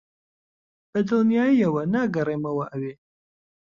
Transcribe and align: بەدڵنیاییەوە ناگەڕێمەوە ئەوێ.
بەدڵنیاییەوە 0.91 1.81
ناگەڕێمەوە 1.93 2.65
ئەوێ. 2.71 2.93